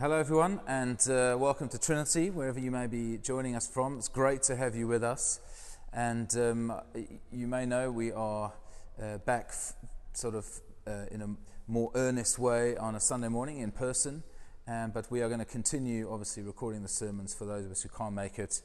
[0.00, 3.98] Hello, everyone, and uh, welcome to Trinity, wherever you may be joining us from.
[3.98, 5.40] It's great to have you with us.
[5.92, 6.80] And um,
[7.32, 8.52] you may know we are
[9.02, 9.72] uh, back f-
[10.12, 10.46] sort of
[10.86, 11.34] uh, in a
[11.66, 14.22] more earnest way on a Sunday morning in person.
[14.68, 17.82] Um, but we are going to continue, obviously, recording the sermons for those of us
[17.82, 18.62] who can't make it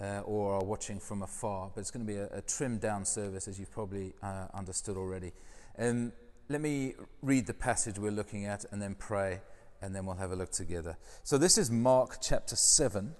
[0.00, 1.70] uh, or are watching from afar.
[1.74, 4.96] But it's going to be a, a trimmed down service, as you've probably uh, understood
[4.96, 5.32] already.
[5.78, 6.14] Um,
[6.48, 9.40] let me read the passage we're looking at and then pray
[9.82, 10.96] and then we'll have a look together.
[11.22, 13.14] So, this is Mark chapter 7.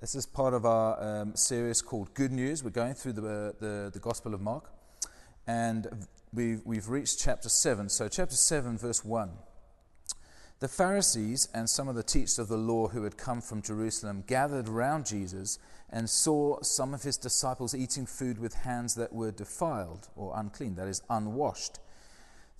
[0.00, 2.62] This is part of our um, series called Good News.
[2.62, 4.70] We're going through the, uh, the, the, Gospel of Mark,
[5.46, 7.88] and we've, we've reached chapter 7.
[7.88, 9.30] So, chapter 7, verse 1.
[10.60, 14.24] The Pharisees and some of the teachers of the law who had come from Jerusalem
[14.26, 15.58] gathered round Jesus
[15.90, 20.76] and saw some of his disciples eating food with hands that were defiled or unclean,
[20.76, 21.80] that is, unwashed.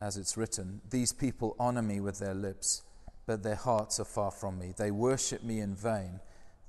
[0.00, 2.82] as it's written, These people honor me with their lips,
[3.26, 4.74] but their hearts are far from me.
[4.76, 6.20] They worship me in vain.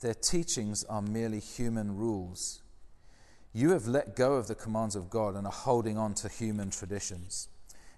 [0.01, 2.61] Their teachings are merely human rules.
[3.53, 6.69] You have let go of the commands of God and are holding on to human
[6.69, 7.47] traditions.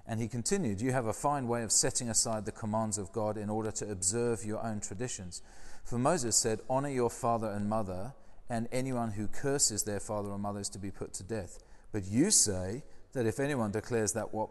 [0.08, 3.38] And he continued, You have a fine way of setting aside the commands of God
[3.38, 5.42] in order to observe your own traditions.
[5.84, 8.14] For Moses said, Honor your father and mother,
[8.50, 11.60] and anyone who curses their father or mother is to be put to death.
[11.92, 12.84] But you say
[13.14, 14.50] that if anyone declares that what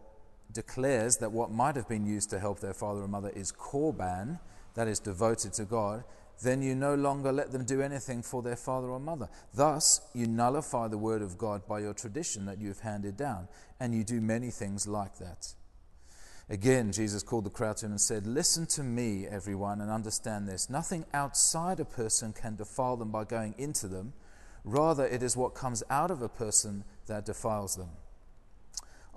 [0.53, 4.41] declares that what might have been used to help their father or mother is korban,
[4.75, 6.05] that is devoted to God,
[6.43, 9.29] then you no longer let them do anything for their father or mother.
[9.55, 13.49] Thus, you nullify the word of God by your tradition that you have handed down,
[13.81, 15.55] and you do many things like that.
[16.49, 20.47] Again, Jesus called the crowd to him and said, Listen to me, everyone, and understand
[20.47, 20.71] this.
[20.71, 24.13] Nothing outside a person can defile them by going into them.
[24.63, 27.91] Rather, it is what comes out of a person that defiles them.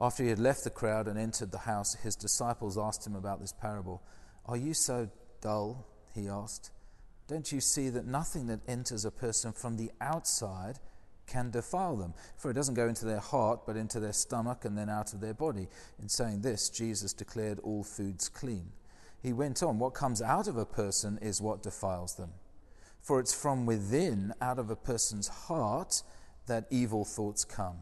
[0.01, 3.41] After he had left the crowd and entered the house, his disciples asked him about
[3.41, 4.01] this parable.
[4.45, 5.09] Are you so
[5.41, 5.85] dull?
[6.15, 6.71] He asked.
[7.27, 10.79] Don't you see that nothing that enters a person from the outside
[11.27, 12.13] can defile them?
[12.37, 15.19] For it doesn't go into their heart, but into their stomach and then out of
[15.19, 15.67] their body.
[16.01, 18.71] In saying this, Jesus declared all foods clean.
[19.21, 22.31] He went on, What comes out of a person is what defiles them.
[23.01, 26.03] For it's from within, out of a person's heart,
[26.47, 27.77] that evil thoughts come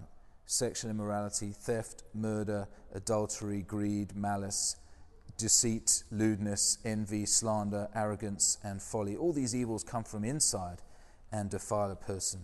[0.47, 4.77] sexual immorality, theft, murder, adultery, greed, malice,
[5.37, 9.15] deceit, lewdness, envy, slander, arrogance, and folly.
[9.15, 10.81] All these evils come from inside
[11.31, 12.39] and defile a person.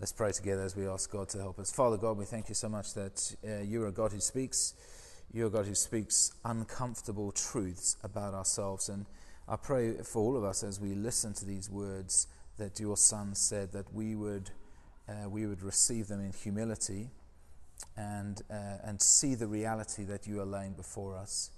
[0.00, 1.72] Let's pray together as we ask God to help us.
[1.72, 4.74] Father God, we thank you so much that uh, you are a God who speaks.
[5.32, 8.88] You're a God who speaks uncomfortable truths about ourselves.
[8.88, 9.06] And
[9.48, 12.26] I pray for all of us as we listen to these words
[12.58, 14.50] that your Son said that we would
[15.08, 17.10] uh, we would receive them in humility
[17.96, 21.50] and, uh, and see the reality that you are laying before us,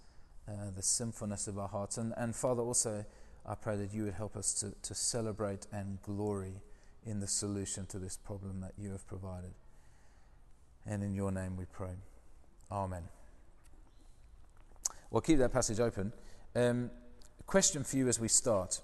[0.49, 1.97] uh, the sinfulness of our hearts.
[1.99, 3.05] And, and Father, also,
[3.47, 6.61] I pray that you would help us to, to celebrate and glory
[7.07, 9.53] in the solution to this problem that you have provided.
[10.87, 11.95] And in your name we pray.
[12.71, 13.05] Amen.
[15.11, 16.13] Well, keep that passage open.
[16.55, 16.91] Um,
[17.47, 18.81] question for you as we start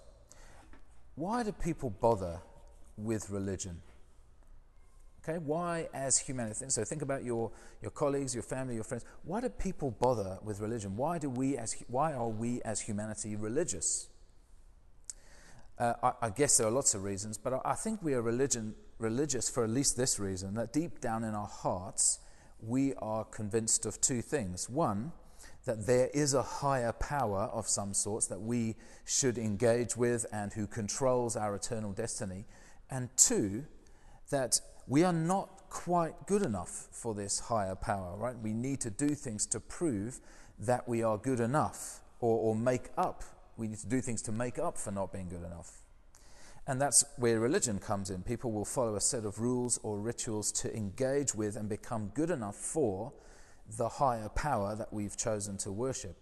[1.16, 2.40] Why do people bother
[2.96, 3.82] with religion?
[5.26, 6.66] Okay, why as humanity?
[6.68, 9.06] So think about your, your colleagues, your family, your friends.
[9.22, 10.96] Why do people bother with religion?
[10.96, 14.08] Why, do we as, why are we as humanity religious?
[15.78, 18.20] Uh, I, I, guess there are lots of reasons, but I, I think we are
[18.20, 22.18] religion, religious for at least this reason that deep down in our hearts,
[22.60, 24.68] we are convinced of two things.
[24.68, 25.12] One,
[25.64, 28.76] that there is a higher power of some sorts that we
[29.06, 32.44] should engage with and who controls our eternal destiny.
[32.90, 33.64] And two,
[34.30, 38.38] that we are not quite good enough for this higher power, right?
[38.38, 40.20] We need to do things to prove
[40.58, 43.24] that we are good enough or, or make up.
[43.56, 45.84] We need to do things to make up for not being good enough.
[46.66, 48.22] And that's where religion comes in.
[48.22, 52.30] People will follow a set of rules or rituals to engage with and become good
[52.30, 53.12] enough for
[53.76, 56.16] the higher power that we've chosen to worship.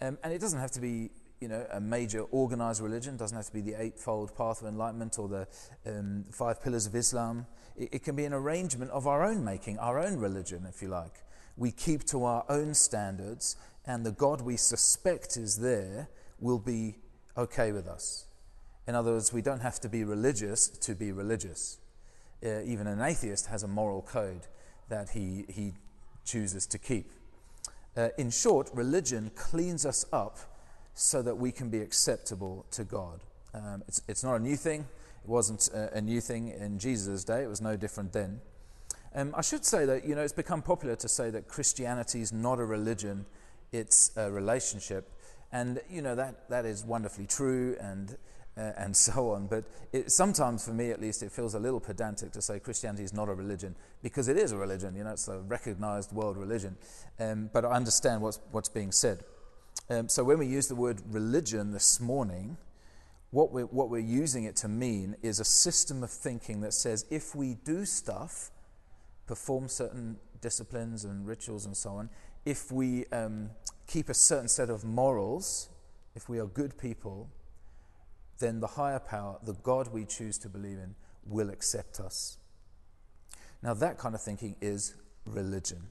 [0.00, 1.10] Um, and it doesn't have to be
[1.40, 3.16] you know, a major organized religion.
[3.16, 5.48] doesn't have to be the eightfold path of enlightenment or the
[5.86, 7.46] um, five pillars of Islam.
[7.76, 10.88] It, it, can be an arrangement of our own making, our own religion, if you
[10.88, 11.24] like.
[11.56, 13.56] We keep to our own standards,
[13.86, 16.96] and the God we suspect is there, will be
[17.36, 18.26] okay with us.
[18.86, 21.78] In other words, we don't have to be religious to be religious.
[22.44, 24.46] Uh, even an atheist has a moral code
[24.88, 25.72] that he, he
[26.24, 27.10] chooses to keep.
[27.96, 30.38] Uh, in short, religion cleans us up
[30.96, 33.20] so that we can be acceptable to God.
[33.52, 34.80] Um, it's, it's not a new thing.
[35.22, 37.42] It wasn't a, a, new thing in Jesus' day.
[37.42, 38.40] It was no different then.
[39.14, 42.32] Um, I should say that, you know, it's become popular to say that Christianity is
[42.32, 43.26] not a religion,
[43.72, 45.12] it's a relationship.
[45.52, 48.16] And, you know, that, that is wonderfully true and,
[48.56, 49.48] uh, and so on.
[49.48, 53.04] But it, sometimes, for me at least, it feels a little pedantic to say Christianity
[53.04, 54.96] is not a religion because it is a religion.
[54.96, 56.78] You know, it's a recognized world religion.
[57.20, 59.22] Um, but I understand what's, what's being said.
[59.88, 62.56] Um, so when we use the word religion this morning,
[63.30, 67.06] what we're, what we're using it to mean is a system of thinking that says
[67.08, 68.50] if we do stuff,
[69.26, 72.10] perform certain disciplines and rituals and so on,
[72.44, 73.50] if we um,
[73.86, 75.68] keep a certain set of morals,
[76.16, 77.28] if we are good people,
[78.40, 80.94] then the higher power, the God we choose to believe in,
[81.24, 82.38] will accept us.
[83.62, 84.94] Now, that kind of thinking is
[85.24, 85.88] religion.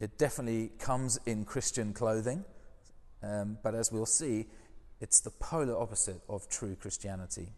[0.00, 2.44] It definitely comes in Christian clothing,
[3.22, 4.46] um, but as we'll see,
[5.00, 7.48] it's the polar opposite of true Christianity.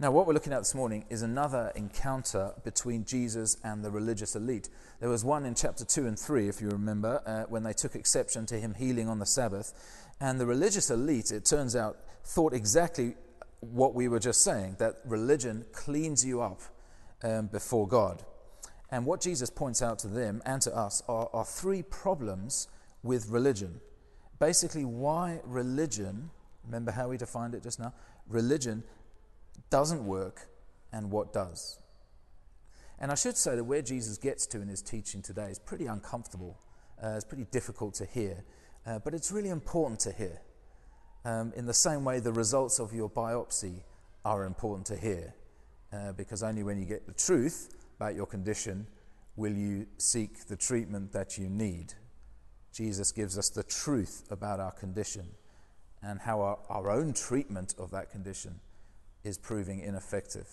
[0.00, 4.34] Now, what we're looking at this morning is another encounter between Jesus and the religious
[4.34, 4.68] elite.
[4.98, 7.94] There was one in chapter 2 and 3, if you remember, uh, when they took
[7.94, 9.72] exception to him healing on the Sabbath.
[10.20, 13.14] And the religious elite, it turns out, thought exactly
[13.60, 16.60] what we were just saying that religion cleans you up
[17.22, 18.24] um, before God.
[18.90, 22.66] And what Jesus points out to them and to us are, are three problems
[23.04, 23.80] with religion.
[24.38, 26.30] Basically, why religion,
[26.64, 27.92] remember how we defined it just now?
[28.28, 28.82] Religion
[29.70, 30.48] doesn't work
[30.92, 31.78] and what does.
[32.98, 35.86] And I should say that where Jesus gets to in his teaching today is pretty
[35.86, 36.58] uncomfortable.
[37.02, 38.44] Uh, it's pretty difficult to hear,
[38.86, 40.40] uh, but it's really important to hear.
[41.24, 43.82] Um, in the same way, the results of your biopsy
[44.24, 45.34] are important to hear,
[45.92, 48.86] uh, because only when you get the truth about your condition
[49.36, 51.94] will you seek the treatment that you need.
[52.74, 55.28] Jesus gives us the truth about our condition
[56.02, 58.60] and how our, our own treatment of that condition
[59.22, 60.48] is proving ineffective.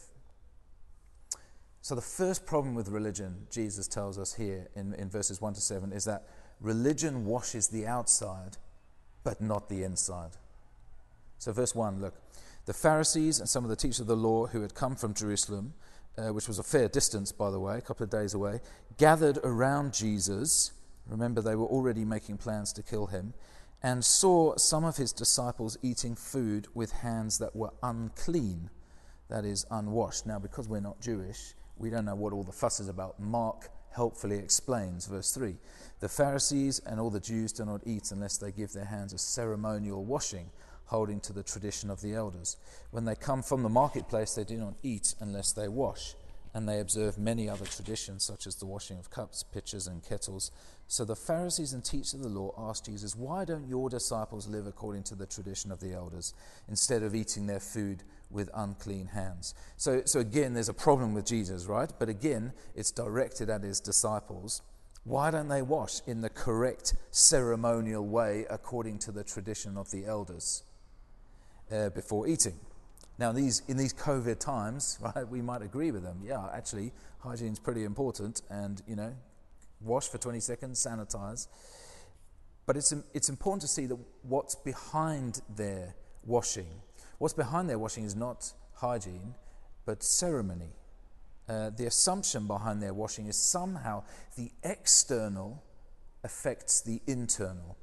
[1.81, 5.61] So, the first problem with religion, Jesus tells us here in, in verses 1 to
[5.61, 6.27] 7, is that
[6.59, 8.57] religion washes the outside,
[9.23, 10.31] but not the inside.
[11.39, 12.13] So, verse 1, look.
[12.67, 15.73] The Pharisees and some of the teachers of the law who had come from Jerusalem,
[16.15, 18.59] uh, which was a fair distance, by the way, a couple of days away,
[18.97, 20.71] gathered around Jesus.
[21.07, 23.33] Remember, they were already making plans to kill him
[23.83, 28.69] and saw some of his disciples eating food with hands that were unclean,
[29.29, 30.25] that is, unwashed.
[30.25, 33.19] Now, because we're not Jewish, we don't know what all the fuss is about.
[33.19, 35.55] Mark helpfully explains, verse 3
[35.99, 39.17] The Pharisees and all the Jews do not eat unless they give their hands a
[39.17, 40.51] ceremonial washing,
[40.85, 42.57] holding to the tradition of the elders.
[42.91, 46.15] When they come from the marketplace, they do not eat unless they wash
[46.53, 50.51] and they observe many other traditions, such as the washing of cups, pitchers, and kettles.
[50.87, 54.67] So the Pharisees and teachers of the law asked Jesus, Why don't your disciples live
[54.67, 56.33] according to the tradition of the elders,
[56.67, 59.55] instead of eating their food with unclean hands?
[59.77, 61.91] So, so again, there's a problem with Jesus, right?
[61.97, 64.61] But again, it's directed at his disciples.
[65.03, 70.05] Why don't they wash in the correct ceremonial way according to the tradition of the
[70.05, 70.63] elders
[71.71, 72.59] uh, before eating?
[73.21, 76.21] Now, these, in these COVID times, right, we might agree with them.
[76.25, 79.15] Yeah, actually, hygiene is pretty important, and you know,
[79.79, 81.47] wash for 20 seconds, sanitize.
[82.65, 85.93] But it's, it's important to see that what's behind their
[86.25, 86.65] washing.
[87.19, 89.35] What's behind their washing is not hygiene,
[89.85, 90.73] but ceremony.
[91.47, 94.01] Uh, the assumption behind their washing is somehow
[94.35, 95.61] the external
[96.23, 97.77] affects the internal.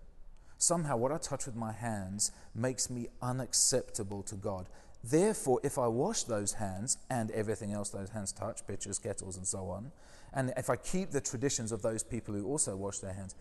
[0.56, 4.66] Somehow, what I touch with my hands makes me unacceptable to God.
[5.10, 9.46] Therefore, if I wash those hands and everything else those hands touch, pitchers, kettles, and
[9.46, 9.92] so on,
[10.34, 13.34] and if I keep the traditions of those people who also wash their hands,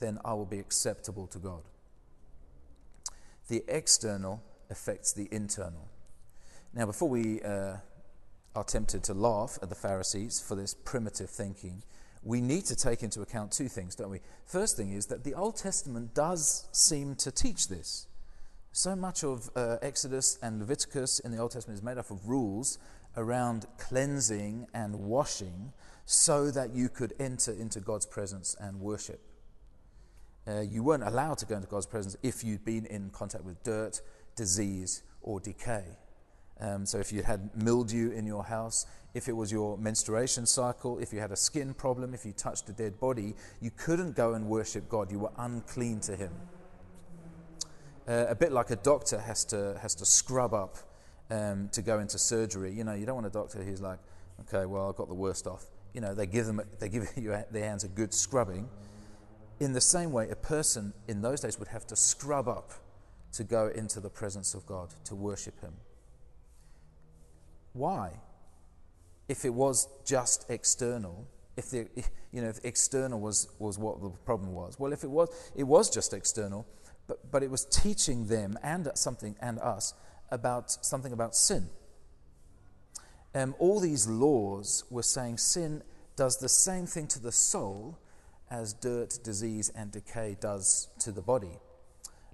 [0.00, 1.62] then I will be acceptable to God.
[3.48, 5.88] The external affects the internal.
[6.72, 7.76] Now, before we uh,
[8.56, 11.82] are tempted to laugh at the Pharisees for this primitive thinking,
[12.22, 14.20] we need to take into account two things, don't we?
[14.46, 18.06] First thing is that the Old Testament does seem to teach this.
[18.76, 22.26] So much of uh, Exodus and Leviticus in the Old Testament is made up of
[22.28, 22.80] rules
[23.16, 25.72] around cleansing and washing
[26.06, 29.20] so that you could enter into God's presence and worship.
[30.44, 33.62] Uh, you weren't allowed to go into God's presence if you'd been in contact with
[33.62, 34.00] dirt,
[34.34, 35.84] disease, or decay.
[36.58, 40.98] Um, so, if you had mildew in your house, if it was your menstruation cycle,
[40.98, 44.34] if you had a skin problem, if you touched a dead body, you couldn't go
[44.34, 45.12] and worship God.
[45.12, 46.32] You were unclean to Him.
[48.08, 50.76] Uh, a bit like a doctor has to, has to scrub up
[51.30, 52.72] um, to go into surgery.
[52.72, 53.98] You know, you don't want a doctor who's like,
[54.42, 55.64] okay, well, I've got the worst off.
[55.92, 58.68] You know, they give, them, they give you their hands a good scrubbing.
[59.60, 62.72] In the same way, a person in those days would have to scrub up
[63.32, 65.72] to go into the presence of God, to worship Him.
[67.72, 68.12] Why?
[69.28, 71.88] If it was just external, if the
[72.32, 74.78] you know if external was, was what the problem was.
[74.78, 76.66] Well, if it was it was just external,
[77.06, 79.94] but, but it was teaching them and something and us
[80.30, 81.68] about something about sin.
[83.34, 85.82] Um, all these laws were saying sin
[86.16, 87.98] does the same thing to the soul
[88.50, 91.58] as dirt, disease, and decay does to the body.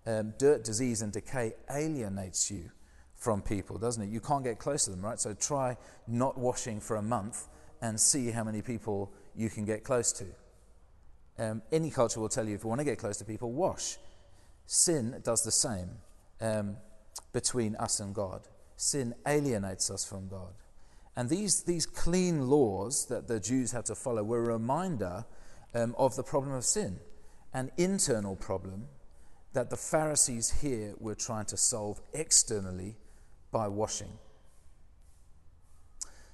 [0.06, 2.70] Um, dirt, disease, and decay alienates you
[3.14, 4.10] from people, doesn't it?
[4.10, 5.18] You can't get close to them, right?
[5.18, 7.48] So try not washing for a month
[7.80, 10.24] and see how many people you can get close to.
[11.38, 13.96] Um, any culture will tell you if you want to get close to people, wash.
[14.72, 15.90] Sin does the same
[16.40, 16.76] um,
[17.32, 18.42] between us and God.
[18.76, 20.52] Sin alienates us from God.
[21.16, 25.24] And these, these clean laws that the Jews had to follow were a reminder
[25.74, 27.00] um, of the problem of sin,
[27.52, 28.86] an internal problem
[29.54, 32.96] that the Pharisees here were trying to solve externally
[33.50, 34.12] by washing.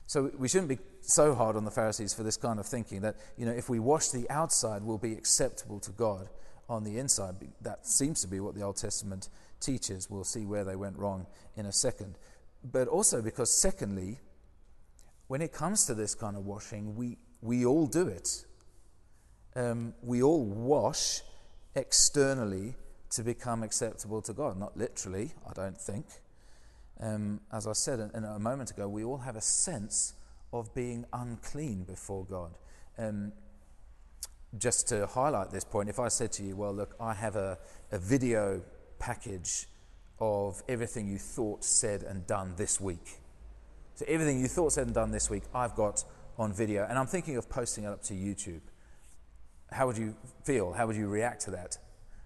[0.06, 3.16] So we shouldn't be so hard on the Pharisees for this kind of thinking that,
[3.38, 6.28] you know, if we wash the outside, we'll be acceptable to God
[6.68, 7.36] on the inside.
[7.60, 9.28] That seems to be what the Old Testament
[9.60, 10.10] teaches.
[10.10, 12.16] We'll see where they went wrong in a second.
[12.64, 14.18] But also because, secondly,
[15.28, 18.44] when it comes to this kind of washing, we, we all do it.
[19.54, 21.22] Um, we all wash
[21.74, 22.74] externally
[23.10, 24.58] to become acceptable to God.
[24.58, 26.06] Not literally, I don't think.
[27.00, 30.14] Um, as I said in, in a moment ago, we all have a sense
[30.52, 32.52] of being unclean before God.
[32.98, 33.32] Um,
[34.58, 37.58] just to highlight this point, if I said to you, well, look, I have a,
[37.92, 38.62] a video
[38.98, 39.66] package
[40.18, 43.20] of everything you thought, said, and done this week.
[43.94, 46.04] So, everything you thought, said, and done this week, I've got
[46.38, 48.60] on video, and I'm thinking of posting it up to YouTube.
[49.70, 50.72] How would you feel?
[50.72, 51.78] How would you react to that?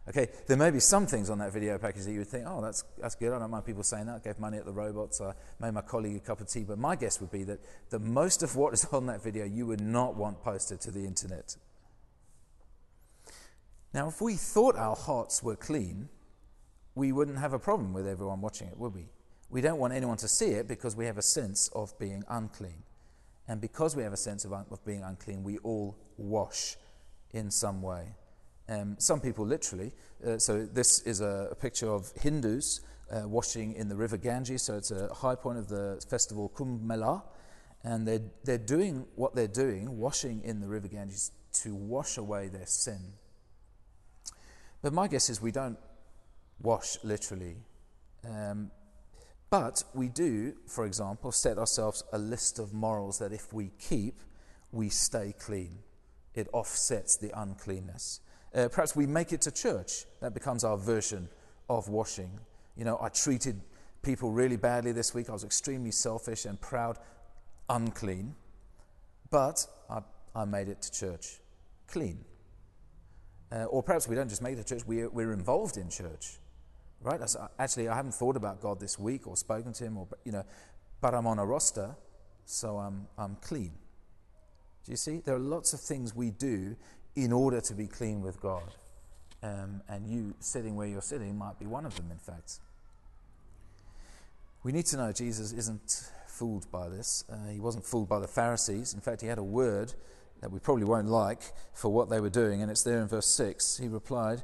[0.09, 2.61] Okay, there may be some things on that video package that you would think, oh,
[2.61, 3.33] that's, that's good.
[3.33, 4.17] I don't mind people saying that.
[4.17, 5.21] I gave money at the robots.
[5.21, 6.65] I made my colleague a cup of tea.
[6.65, 7.61] But my guess would be that,
[7.91, 11.05] the most of what is on that video you would not want posted to the
[11.05, 11.57] internet.
[13.93, 16.09] Now, if we thought our hearts were clean,
[16.95, 19.09] we wouldn't have a problem with everyone watching it, would we?
[19.49, 22.85] We don't want anyone to see it because we have a sense of being unclean.
[23.49, 26.77] And because we have a sense of, un- of being unclean, we all wash
[27.33, 28.15] in some way.
[28.69, 29.93] Um, some people literally.
[30.25, 34.63] Uh, so this is a, a picture of Hindus uh, washing in the river Ganges.
[34.63, 37.25] So it's a high point of the festival Kumbh Mela,
[37.83, 42.47] and they're they're doing what they're doing, washing in the river Ganges to wash away
[42.47, 43.15] their sin.
[44.83, 45.79] But my guess is we don't
[46.61, 47.57] wash literally.
[48.29, 48.71] Um,
[49.51, 54.21] but we do, for example, set ourselves a list of morals that if we keep,
[54.73, 55.79] we stay clean.
[56.35, 58.21] It offsets the uncleanness.
[58.55, 60.05] Uh, perhaps we make it to church.
[60.21, 61.29] That becomes our version
[61.69, 62.39] of washing.
[62.77, 63.61] You know, I treated
[64.03, 65.29] people really badly this week.
[65.29, 66.99] I was extremely selfish and proud,
[67.69, 68.35] unclean.
[69.31, 70.01] But I,
[70.35, 71.41] I made it to church
[71.89, 72.25] clean.
[73.53, 76.39] Uh, or perhaps we don't just make the church, we, we're involved in church.
[77.03, 77.19] Right?
[77.19, 80.33] That's, actually, I haven't thought about God this week or spoken to Him, or, you
[80.33, 80.45] know,
[81.01, 81.97] but I'm on a roster,
[82.45, 83.73] so I'm, I'm clean.
[84.85, 85.21] Do you see?
[85.25, 86.77] There are lots of things we do
[87.17, 88.63] in order to be clean with God.
[89.43, 92.61] Um, and you sitting where you're sitting might be one of them, in fact.
[94.63, 97.25] We need to know Jesus isn't fooled by this.
[97.31, 98.93] Uh, he wasn't fooled by the Pharisees.
[98.93, 99.95] In fact, he had a word
[100.41, 101.43] that we probably won't like
[101.75, 103.79] for what they were doing, and it's there in verse 6.
[103.79, 104.43] He replied,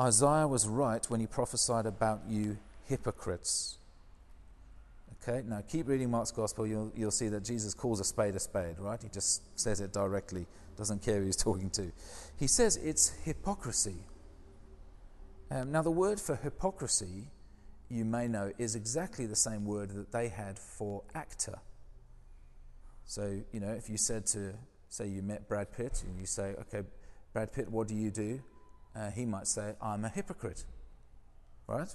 [0.00, 3.78] Isaiah was right when he prophesied about you hypocrites.
[5.22, 8.40] Okay, now keep reading Mark's Gospel, you'll, you'll see that Jesus calls a spade a
[8.40, 9.02] spade, right?
[9.02, 11.90] He just says it directly, doesn't care who he's talking to.
[12.38, 13.96] He says it's hypocrisy.
[15.50, 17.28] Um, now, the word for hypocrisy,
[17.88, 21.58] you may know, is exactly the same word that they had for actor.
[23.04, 24.54] So, you know, if you said to,
[24.96, 26.82] say, you met Brad Pitt, and you say, okay,
[27.32, 28.40] Brad Pitt, what do you do?
[28.94, 30.64] Uh, he might say, I'm a hypocrite,
[31.66, 31.94] right?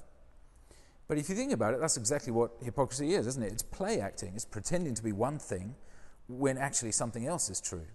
[1.07, 3.51] But if you think about it, that's exactly what hypocrisy is, isn't it?
[3.51, 5.75] It's play acting, it's pretending to be one thing
[6.27, 7.87] when actually something else is true.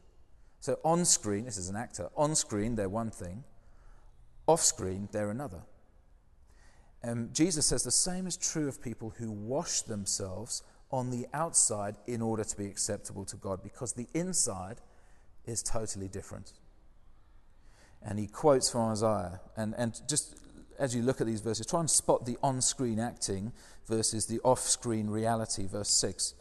[0.60, 3.44] So on screen, this is an actor, on screen they're one thing,
[4.46, 5.62] off screen they're another.
[7.04, 11.96] Um, Jesus says the same is true of people who wash themselves on the outside
[12.06, 14.80] in order to be acceptable to God because the inside
[15.46, 16.52] is totally different.
[18.02, 19.40] And he quotes from Isaiah.
[19.56, 20.36] And, and just
[20.78, 23.52] as you look at these verses, try and spot the on screen acting
[23.86, 25.66] versus the off screen reality.
[25.66, 26.34] Verse 6.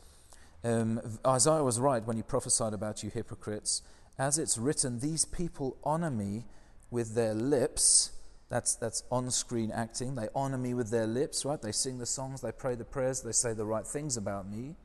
[0.63, 3.81] Um, Isaiah was right when he prophesied about you hypocrites.
[4.17, 6.45] As it's written, these people honor me
[6.89, 8.12] with their lips.
[8.50, 10.15] That's, that's on screen acting.
[10.15, 11.62] They honor me with their lips, right?
[11.62, 14.75] They sing the songs, they pray the prayers, they say the right things about me.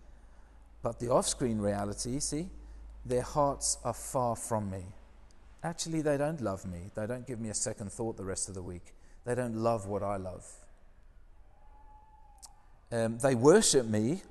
[0.82, 2.48] But the off screen reality, see,
[3.04, 4.85] their hearts are far from me.
[5.62, 6.90] Actually, they don't love me.
[6.95, 8.95] They don't give me a second thought the rest of the week.
[9.25, 10.47] They don't love what I love.
[12.90, 14.23] Um, they worship me.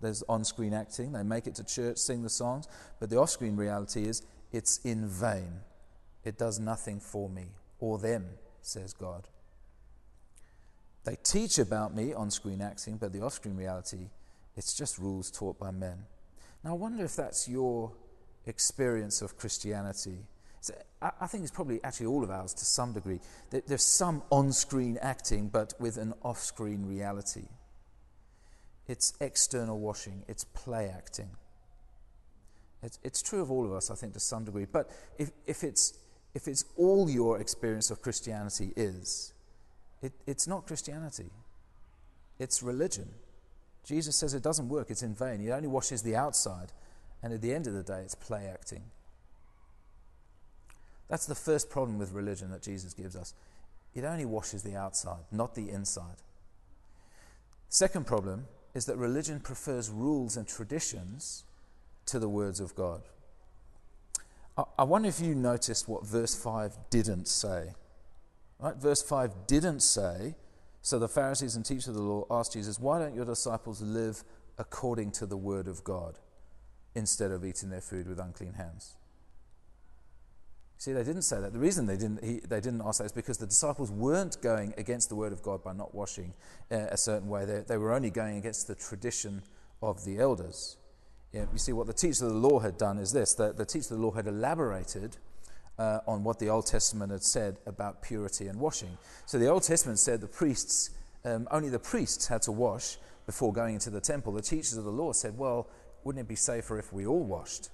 [0.00, 1.12] There's on screen acting.
[1.12, 2.68] They make it to church, sing the songs.
[2.98, 5.60] But the off screen reality is it's in vain.
[6.24, 7.46] It does nothing for me
[7.78, 8.26] or them,
[8.62, 9.28] says God.
[11.04, 14.10] They teach about me on screen acting, but the off screen reality,
[14.56, 16.04] it's just rules taught by men.
[16.62, 17.92] Now, I wonder if that's your
[18.46, 20.18] experience of Christianity.
[21.00, 23.20] I think it's probably actually all of ours to some degree.
[23.50, 27.46] There's some on screen acting, but with an off screen reality.
[28.86, 31.30] It's external washing, it's play acting.
[32.82, 34.66] It's, true of all of us, I think, to some degree.
[34.70, 35.98] But if, if, it's,
[36.34, 39.34] if it's all your experience of Christianity is,
[40.02, 41.30] it, it's not Christianity,
[42.38, 43.10] it's religion.
[43.84, 45.40] Jesus says it doesn't work, it's in vain.
[45.40, 46.72] He only washes the outside,
[47.22, 48.82] and at the end of the day, it's play acting.
[51.08, 53.34] That's the first problem with religion that Jesus gives us.
[53.94, 56.16] It only washes the outside, not the inside.
[57.68, 61.44] Second problem is that religion prefers rules and traditions
[62.06, 63.02] to the words of God.
[64.78, 67.72] I wonder if you noticed what verse 5 didn't say.
[68.58, 68.76] Right?
[68.76, 70.34] Verse 5 didn't say,
[70.82, 74.24] so the Pharisees and teachers of the law asked Jesus, Why don't your disciples live
[74.58, 76.18] according to the word of God
[76.94, 78.96] instead of eating their food with unclean hands?
[80.80, 81.52] See, they didn't say that.
[81.52, 84.72] The reason they didn't, he, they didn't ask that is because the disciples weren't going
[84.78, 86.32] against the word of God by not washing
[86.72, 87.44] uh, a certain way.
[87.44, 89.42] They, they were only going against the tradition
[89.82, 90.78] of the elders.
[91.32, 93.66] Yeah, you see, what the teachers of the law had done is this the, the
[93.66, 95.18] teachers of the law had elaborated
[95.80, 98.98] uh, on what the Old Testament had said about purity and washing.
[99.24, 100.90] So the Old Testament said the priests,
[101.24, 104.34] um, only the priests had to wash before going into the temple.
[104.34, 105.68] The teachers of the law said, well,
[106.04, 107.70] wouldn't it be safer if we all washed?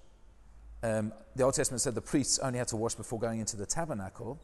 [0.85, 3.67] Um, the Old Testament said the priests only had to wash before going into the
[3.67, 4.39] tabernacle.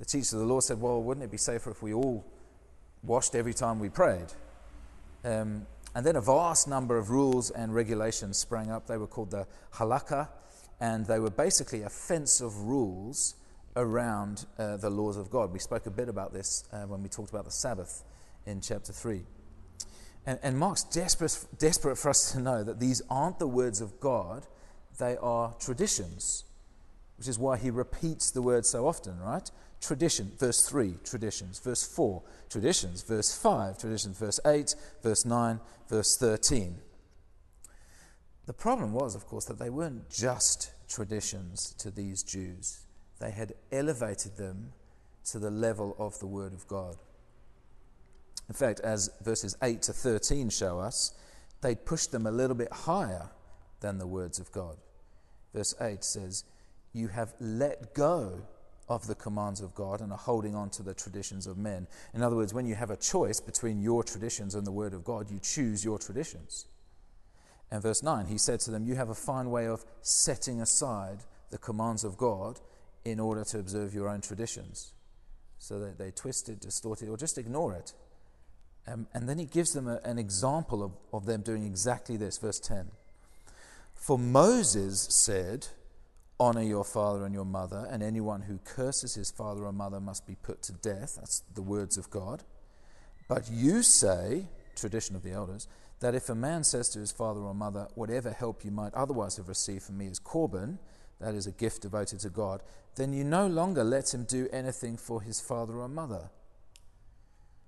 [0.00, 2.24] The teachers of the law said, well, wouldn't it be safer if we all
[3.04, 4.32] washed every time we prayed?
[5.24, 8.88] Um, and then a vast number of rules and regulations sprang up.
[8.88, 10.28] They were called the halakha,
[10.80, 13.34] and they were basically a fence of rules
[13.76, 15.52] around uh, the laws of God.
[15.52, 18.02] We spoke a bit about this uh, when we talked about the Sabbath
[18.46, 19.22] in chapter 3.
[20.26, 24.00] And, and Mark's desperate, desperate for us to know that these aren't the words of
[24.00, 24.46] God
[24.98, 26.44] they are traditions,
[27.16, 29.50] which is why he repeats the word so often, right?
[29.80, 36.16] Tradition, verse 3, traditions, verse 4, traditions, verse 5, traditions, verse 8, verse 9, verse
[36.16, 36.76] 13.
[38.50, 42.80] The problem was, of course, that they weren't just traditions to these Jews,
[43.20, 44.72] they had elevated them
[45.26, 46.96] to the level of the Word of God.
[48.48, 51.14] In fact, as verses 8 to 13 show us,
[51.60, 53.30] they'd pushed them a little bit higher
[53.78, 54.78] than the words of God.
[55.54, 56.42] Verse 8 says,
[56.92, 58.48] You have let go
[58.88, 61.86] of the commands of God and are holding on to the traditions of men.
[62.14, 65.04] In other words, when you have a choice between your traditions and the word of
[65.04, 66.66] God, you choose your traditions.
[67.70, 71.18] And verse 9, he said to them, You have a fine way of setting aside
[71.50, 72.60] the commands of God
[73.04, 74.92] in order to observe your own traditions.
[75.58, 77.92] So that they twist it, distort it, or just ignore it.
[78.86, 82.38] Um, and then he gives them a, an example of, of them doing exactly this.
[82.38, 82.90] Verse 10
[84.00, 85.68] for Moses said,
[86.40, 90.26] Honor your father and your mother, and anyone who curses his father or mother must
[90.26, 91.16] be put to death.
[91.16, 92.42] That's the words of God.
[93.28, 95.68] But you say, tradition of the elders,
[96.00, 99.36] that if a man says to his father or mother, Whatever help you might otherwise
[99.36, 100.78] have received from me is Corban,
[101.20, 102.62] that is a gift devoted to God,
[102.96, 106.30] then you no longer let him do anything for his father or mother.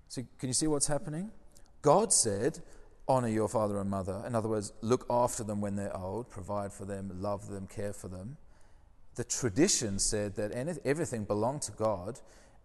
[0.09, 1.31] So, can you see what's happening?
[1.83, 2.61] God said,
[3.09, 4.23] honor your father and mother.
[4.27, 7.93] In other words, look after them when they're old, provide for them, love them, care
[7.93, 8.37] for them.
[9.17, 10.53] The tradition said that
[10.85, 12.21] everything belonged to God,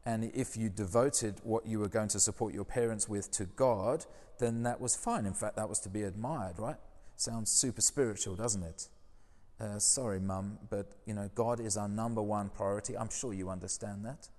[0.08, 4.06] and if you devoted what you were going to support your parents with to God,
[4.40, 5.26] then that was fine.
[5.26, 6.78] In fact, that was to be admired, right?
[7.16, 8.88] Sounds super spiritual, doesn't it?
[9.60, 12.98] Uh, sorry, mum, but you know, God is our number one priority.
[12.98, 14.30] I'm sure you understand that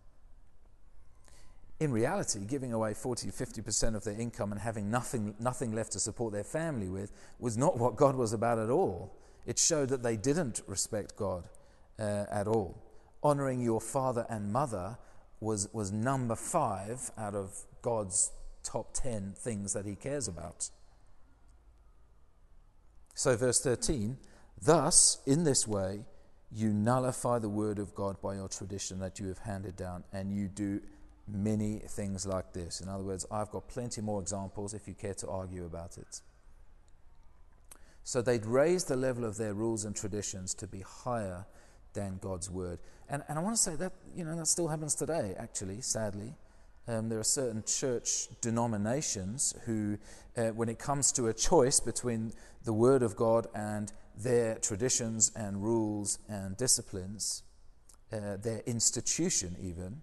[1.81, 6.01] in reality, giving away 40, 50% of their income and having nothing, nothing left to
[6.01, 9.17] support their family with was not what God was about at all.
[9.47, 11.49] It showed that they didn't respect God
[11.99, 12.83] uh, at all.
[13.23, 14.99] Honoring your father and mother
[15.41, 20.71] was, was number five out of God's top 10 things that he cares about.
[23.15, 24.17] So, verse 13,
[24.61, 26.05] thus, in this way,
[26.51, 30.33] you nullify the word of God by your tradition that you have handed down, and
[30.33, 30.81] you do
[31.27, 32.81] many things like this.
[32.81, 36.21] In other words, I've got plenty more examples if you care to argue about it.
[38.03, 41.45] So they'd raise the level of their rules and traditions to be higher
[41.99, 42.79] than God's word.
[43.09, 46.35] And, and I want to say that, you know, that still happens today, actually, sadly.
[46.87, 49.99] Um, there are certain church denominations who,
[50.37, 52.33] uh, when it comes to a choice between
[52.65, 57.43] the Word of God and their traditions and rules and disciplines,
[58.13, 60.01] uh, their institution even,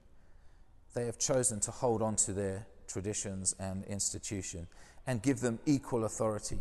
[0.95, 4.67] they have chosen to hold on to their traditions and institution
[5.07, 6.59] and give them equal authority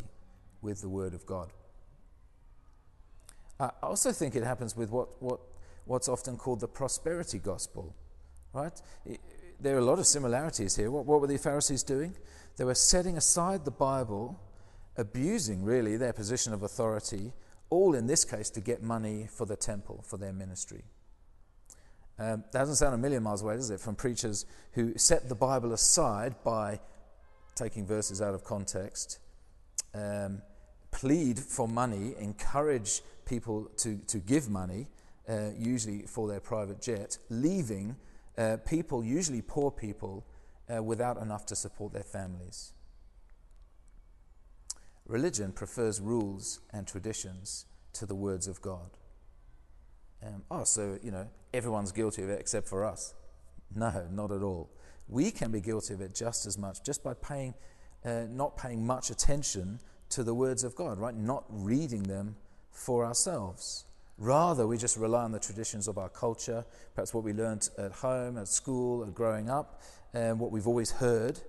[0.63, 1.51] with the Word of God.
[3.83, 5.41] I also think it happens with what, what,
[5.85, 7.95] what's often called the prosperity gospel,
[8.53, 8.81] right?
[9.61, 10.91] there are a lot of similarities here.
[10.91, 12.15] What, what were the Pharisees doing?
[12.57, 14.39] They were setting aside the Bible,
[14.97, 17.33] abusing really their position of authority,
[17.71, 20.83] all in this case to get money for the temple, for their ministry.
[22.19, 23.81] Um, that doesn't sound a million miles away, does it?
[23.81, 26.79] From preachers who set the Bible aside by
[27.57, 29.19] taking verses out of context,
[29.95, 30.43] um,
[30.95, 34.87] plead for money, encourage people to, to give money,
[35.29, 37.97] uh, usually for their private jet, leaving
[38.39, 40.25] uh, people, usually poor people,
[40.73, 42.73] uh, without enough to support their families.
[45.07, 48.97] Religion prefers rules and traditions to the words of God.
[50.25, 53.15] Um, oh, so, you know, everyone's guilty of it except for us.
[53.75, 54.71] No, not at all.
[55.09, 57.55] We can be guilty of it just as much, just by paying,
[58.05, 59.81] uh, not paying much attention
[60.15, 61.15] to the words of God, right?
[61.15, 62.37] Not reading them
[62.71, 63.85] for ourselves.
[64.17, 67.91] Rather, we just rely on the traditions of our culture, perhaps what we learned at
[67.91, 71.41] home, at school, at growing up, and what we've always heard.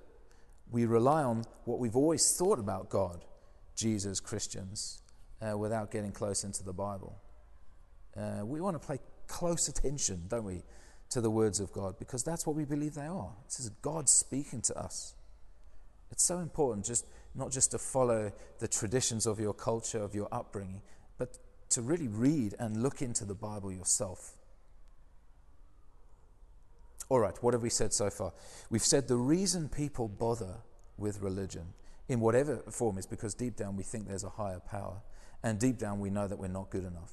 [0.72, 3.24] We rely on what we've always thought about God,
[3.76, 5.02] Jesus, Christians,
[5.42, 7.22] uh, without getting close into the Bible.
[8.18, 8.98] Uh, we want to pay
[9.28, 10.64] close attention, don't we,
[11.12, 13.32] to the words of God, because that's what we believe they are.
[13.46, 15.15] This is God speaking to us.
[16.16, 20.30] It's so important, just not just to follow the traditions of your culture, of your
[20.32, 20.82] upbringing,
[21.18, 21.38] but
[21.72, 24.32] to really read and look into the Bible yourself.
[27.10, 28.32] All right, what have we said so far?
[28.70, 30.56] We've said the reason people bother
[30.98, 31.74] with religion
[32.08, 35.02] in whatever form is because deep down we think there's a higher power.
[35.44, 37.12] And deep down we know that we're not good enough.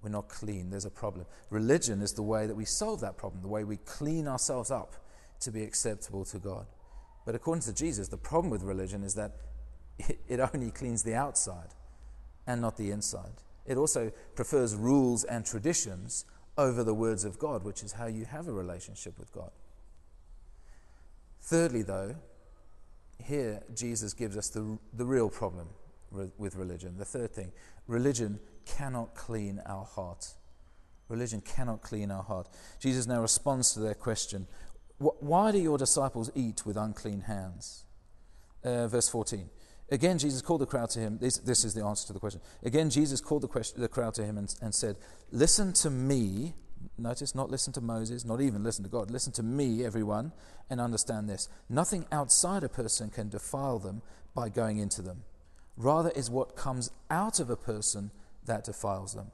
[0.00, 0.70] We're not clean.
[0.70, 1.26] There's a problem.
[1.50, 4.94] Religion is the way that we solve that problem, the way we clean ourselves up
[5.40, 6.66] to be acceptable to God.
[7.24, 9.32] But according to Jesus, the problem with religion is that
[10.28, 11.68] it only cleans the outside
[12.46, 13.42] and not the inside.
[13.66, 16.24] It also prefers rules and traditions
[16.58, 19.50] over the words of God, which is how you have a relationship with God.
[21.40, 22.16] Thirdly, though,
[23.22, 25.68] here Jesus gives us the, the real problem
[26.10, 26.98] with religion.
[26.98, 27.52] The third thing
[27.86, 30.34] religion cannot clean our heart.
[31.08, 32.48] Religion cannot clean our heart.
[32.80, 34.46] Jesus now responds to their question
[34.98, 37.84] Why do your disciples eat with unclean hands?
[38.64, 39.48] Uh, verse 14.
[39.90, 41.18] Again, Jesus called the crowd to him.
[41.20, 42.40] This, this is the answer to the question.
[42.62, 44.96] Again, Jesus called the, question, the crowd to him and, and said,
[45.30, 46.54] Listen to me.
[46.98, 49.10] Notice, not listen to Moses, not even listen to God.
[49.10, 50.32] Listen to me, everyone,
[50.70, 51.48] and understand this.
[51.68, 54.02] Nothing outside a person can defile them
[54.34, 55.24] by going into them.
[55.76, 58.10] Rather, is what comes out of a person
[58.46, 59.30] that defiles them.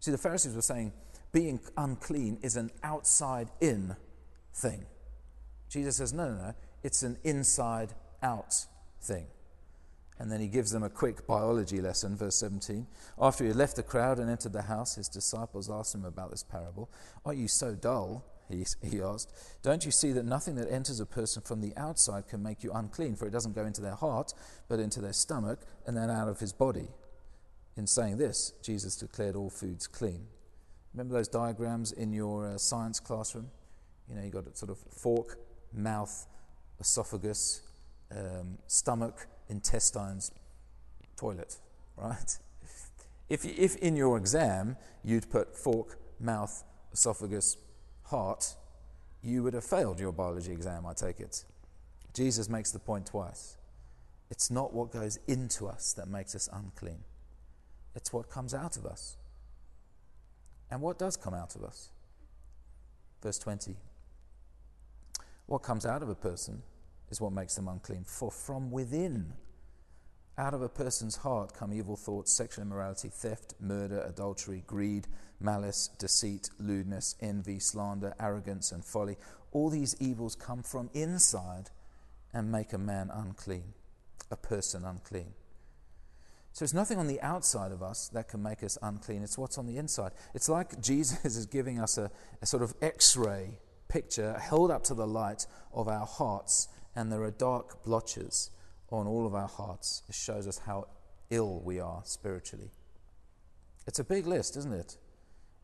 [0.00, 0.92] See, the Pharisees were saying
[1.32, 3.96] being unclean is an outside in
[4.54, 4.84] thing.
[5.68, 8.66] Jesus says, no, no, no, it's an inside out
[9.00, 9.26] thing.
[10.18, 12.86] And then he gives them a quick biology lesson, verse 17.
[13.20, 16.30] After he had left the crowd and entered the house, his disciples asked him about
[16.30, 16.90] this parable.
[17.24, 18.24] Are you so dull?
[18.48, 19.32] He, he asked.
[19.62, 22.72] Don't you see that nothing that enters a person from the outside can make you
[22.72, 23.14] unclean?
[23.14, 24.32] For it doesn't go into their heart,
[24.68, 26.88] but into their stomach, and then out of his body.
[27.76, 30.26] In saying this, Jesus declared all foods clean.
[30.94, 33.50] Remember those diagrams in your uh, science classroom?
[34.08, 35.38] You know, you've got sort of fork,
[35.72, 36.26] mouth,
[36.80, 37.62] esophagus,
[38.10, 40.30] um, stomach, intestines,
[41.16, 41.56] toilet,
[41.96, 42.38] right?
[43.28, 47.56] If, if in your exam you'd put fork, mouth, esophagus,
[48.04, 48.54] heart,
[49.22, 51.44] you would have failed your biology exam, I take it.
[52.14, 53.56] Jesus makes the point twice.
[54.30, 57.04] It's not what goes into us that makes us unclean,
[57.94, 59.16] it's what comes out of us.
[60.70, 61.88] And what does come out of us?
[63.22, 63.76] Verse 20.
[65.48, 66.62] What comes out of a person
[67.10, 68.04] is what makes them unclean.
[68.04, 69.32] For from within,
[70.36, 75.08] Out of a person's heart come evil thoughts, sexual immorality, theft, murder, adultery, greed,
[75.40, 79.16] malice, deceit, lewdness, envy, slander, arrogance, and folly.
[79.50, 81.70] All these evils come from inside
[82.32, 83.72] and make a man unclean,
[84.30, 85.32] a person unclean.
[86.52, 89.58] So it's nothing on the outside of us that can make us unclean, it's what's
[89.58, 90.12] on the inside.
[90.34, 93.58] It's like Jesus is giving us a, a sort of x ray
[93.88, 98.50] picture held up to the light of our hearts, and there are dark blotches
[98.90, 100.02] on all of our hearts.
[100.08, 100.88] It shows us how
[101.30, 102.70] ill we are spiritually.
[103.86, 104.96] It's a big list, isn't it?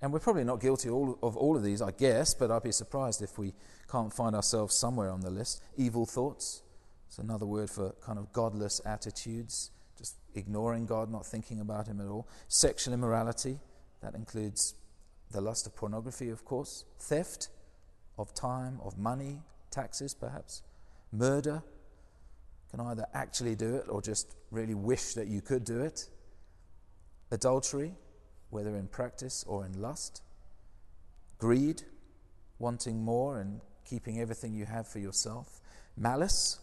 [0.00, 3.22] And we're probably not guilty of all of these, I guess, but I'd be surprised
[3.22, 3.54] if we
[3.90, 5.62] can't find ourselves somewhere on the list.
[5.76, 6.62] Evil thoughts,
[7.06, 12.00] it's another word for kind of godless attitudes, just ignoring God, not thinking about Him
[12.00, 12.28] at all.
[12.48, 13.60] Sexual immorality,
[14.02, 14.74] that includes
[15.30, 16.84] the lust of pornography, of course.
[16.98, 17.48] Theft
[18.18, 20.62] of time, of money, taxes perhaps.
[21.12, 21.62] Murder,
[22.70, 26.08] can either actually do it or just really wish that you could do it.
[27.30, 27.94] Adultery,
[28.50, 30.22] whether in practice or in lust.
[31.38, 31.82] Greed,
[32.58, 35.60] wanting more and keeping everything you have for yourself.
[35.96, 36.58] Malice,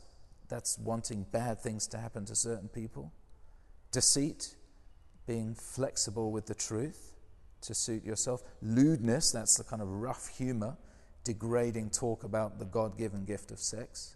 [0.50, 3.14] that's wanting bad things to happen to certain people.
[3.92, 4.56] Deceit,
[5.26, 7.16] being flexible with the truth
[7.62, 8.42] to suit yourself.
[8.62, 10.76] Lewdness, that's the kind of rough humor,
[11.24, 14.16] degrading talk about the God given gift of sex.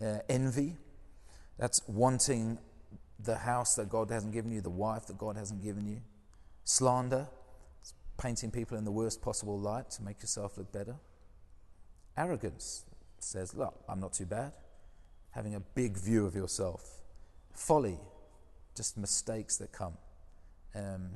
[0.00, 0.76] Uh, envy,
[1.58, 2.58] that's wanting
[3.18, 6.00] the house that God hasn't given you, the wife that God hasn't given you.
[6.64, 7.26] Slander,
[8.16, 10.96] painting people in the worst possible light to make yourself look better.
[12.16, 12.84] Arrogance
[13.18, 14.52] says, Look, I'm not too bad.
[15.30, 17.02] Having a big view of yourself.
[17.52, 17.98] Folly,
[18.76, 19.94] just mistakes that come.
[20.74, 21.10] Um,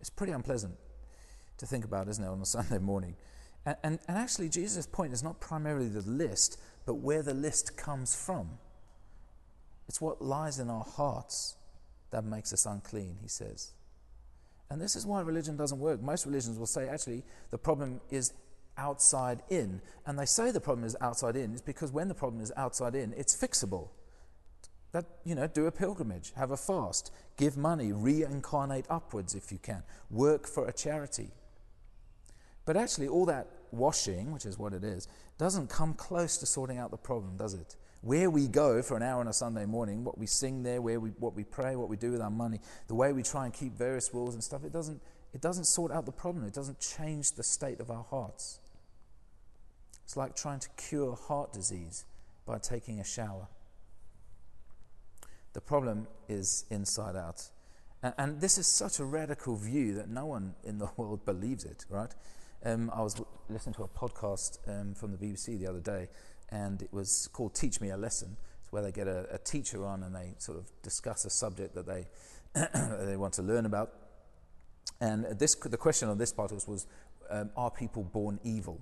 [0.00, 0.74] it's pretty unpleasant
[1.58, 3.16] to think about, isn't it, on a Sunday morning?
[3.64, 7.76] And, and, and actually, Jesus' point is not primarily the list, but where the list
[7.76, 8.58] comes from.
[9.88, 11.56] It's what lies in our hearts
[12.10, 13.72] that makes us unclean, he says.
[14.70, 16.02] And this is why religion doesn't work.
[16.02, 18.32] Most religions will say, actually, the problem is
[18.76, 19.80] outside in.
[20.06, 22.94] And they say the problem is outside in is because when the problem is outside
[22.94, 23.88] in, it's fixable.
[24.92, 29.58] That, you know, do a pilgrimage, have a fast, give money, reincarnate upwards if you
[29.58, 31.30] can, work for a charity.
[32.64, 36.78] But actually, all that washing, which is what it is, doesn't come close to sorting
[36.78, 37.76] out the problem, does it?
[38.02, 40.98] where we go for an hour on a Sunday morning, what we sing there, where
[40.98, 43.54] we, what we pray, what we do with our money, the way we try and
[43.54, 45.00] keep various rules and stuff, it doesn't,
[45.32, 46.44] it doesn't sort out the problem.
[46.44, 48.58] It doesn't change the state of our hearts.
[50.04, 52.04] It's like trying to cure heart disease
[52.44, 53.46] by taking a shower.
[55.52, 57.50] The problem is inside out.
[58.02, 61.64] And, and this is such a radical view that no one in the world believes
[61.64, 62.12] it, right?
[62.64, 66.08] Um, I was listening to a podcast um, from the BBC the other day,
[66.50, 68.36] and it was called Teach Me a Lesson.
[68.60, 71.74] It's where they get a, a teacher on and they sort of discuss a subject
[71.74, 72.06] that they,
[73.04, 73.92] they want to learn about.
[75.00, 76.86] And this, the question on this part was,
[77.30, 78.80] um, Are people born evil?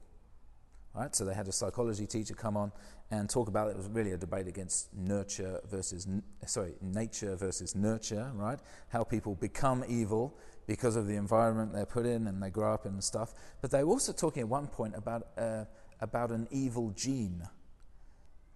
[0.93, 2.73] Right, so they had a psychology teacher come on
[3.13, 3.71] and talk about it.
[3.71, 6.09] It was really a debate against nurture versus,
[6.47, 8.59] sorry, nature versus nurture, right?
[8.89, 10.37] How people become evil
[10.71, 13.35] because of the environment they're put in and they grow up in and stuff.
[13.61, 15.65] But they were also talking at one point about, uh,
[16.01, 17.43] about an evil gene,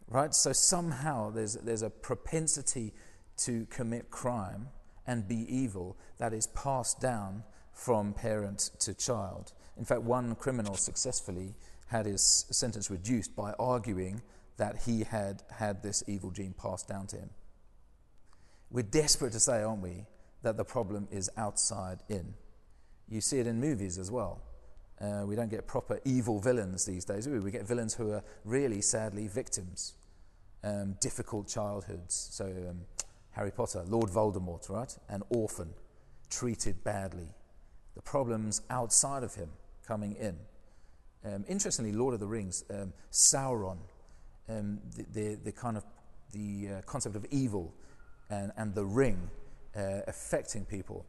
[0.07, 0.33] right?
[0.33, 2.92] So somehow there's, there's a propensity
[3.38, 4.68] to commit crime
[5.09, 9.53] and be evil that is passed down from parent to child.
[9.77, 11.57] In fact, one criminal successfully
[11.88, 14.22] had his sentence reduced by arguing
[14.57, 17.31] that he had had this evil gene passed down to him.
[18.70, 20.07] We're desperate to say, aren't we,
[20.44, 22.35] that the problem is outside in.
[23.09, 24.40] You see it in movies as well.
[25.00, 27.40] Uh, we don't get proper evil villains these days, we?
[27.40, 29.94] We get villains who are really, sadly, victims
[30.64, 32.28] um, difficult childhoods.
[32.33, 32.80] So, um,
[33.33, 34.96] Harry Potter, Lord Voldemort, right?
[35.09, 35.70] An orphan,
[36.30, 37.28] treated badly.
[37.94, 39.50] The problems outside of him
[39.87, 40.37] coming in.
[41.24, 43.78] Um, interestingly, Lord of the Rings, um, Sauron,
[44.48, 45.85] um, the, the, the, kind of
[46.33, 47.74] the uh, concept of evil
[48.30, 49.30] and, and the ring
[49.76, 51.06] uh, affecting people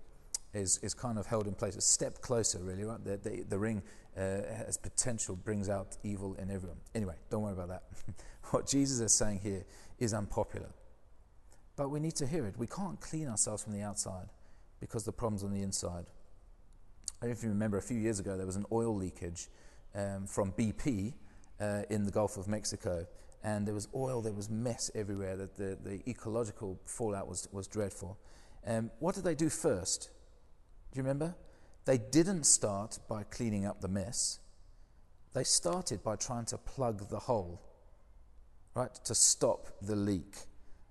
[0.53, 1.75] is, is kind of held in place.
[1.75, 3.03] A step closer, really, right?
[3.03, 3.83] The, the, the ring
[4.17, 6.77] uh, has potential, brings out evil in everyone.
[6.93, 7.83] Anyway, don't worry about that.
[8.51, 9.65] what Jesus is saying here
[9.99, 10.69] is unpopular.
[11.75, 12.57] But we need to hear it.
[12.57, 14.29] We can't clean ourselves from the outside
[14.79, 16.05] because the problem's on the inside.
[17.21, 19.49] I don't know if you remember a few years ago there was an oil leakage
[19.93, 21.13] um, from BP
[21.59, 23.05] uh, in the Gulf of Mexico.
[23.43, 25.35] And there was oil, there was mess everywhere.
[25.35, 28.17] That the, the ecological fallout was, was dreadful.
[28.65, 30.09] Um, what did they do first?
[30.91, 31.35] Do you remember?
[31.85, 34.39] They didn't start by cleaning up the mess.
[35.33, 37.61] They started by trying to plug the hole
[38.75, 40.35] right, to stop the leak.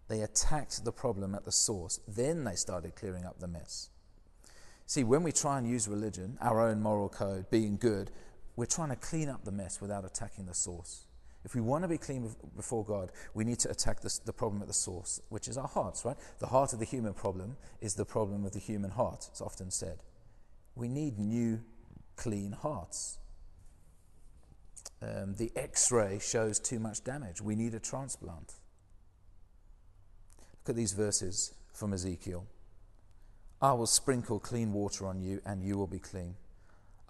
[0.09, 2.01] They attacked the problem at the source.
[2.09, 3.91] Then they started clearing up the mess.
[4.87, 8.11] See, when we try and use religion, our own moral code, being good,
[8.57, 11.07] we're trying to clean up the mess without attacking the source.
[11.45, 14.63] If we want to be clean before God, we need to attack this, the problem
[14.63, 16.17] at the source, which is our hearts, right?
[16.39, 19.71] The heart of the human problem is the problem of the human heart, it's often
[19.71, 19.99] said.
[20.75, 21.61] We need new,
[22.17, 23.19] clean hearts.
[25.03, 27.43] Um, the x ray shows too much damage.
[27.43, 28.55] We need a transplant.
[30.63, 32.47] Look at these verses from Ezekiel.
[33.61, 36.37] I will sprinkle clean water on you, and you will be clean.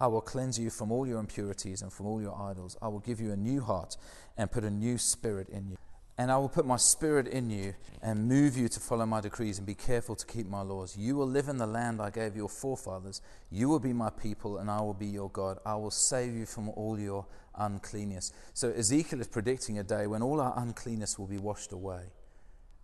[0.05, 2.77] I will cleanse you from all your impurities and from all your idols.
[2.79, 3.97] I will give you a new heart
[4.37, 5.77] and put a new spirit in you.
[6.15, 9.57] And I will put my spirit in you and move you to follow my decrees
[9.57, 10.95] and be careful to keep my laws.
[10.95, 13.19] You will live in the land I gave your forefathers.
[13.49, 15.57] You will be my people, and I will be your God.
[15.65, 18.31] I will save you from all your uncleanness.
[18.53, 22.03] So Ezekiel is predicting a day when all our uncleanness will be washed away.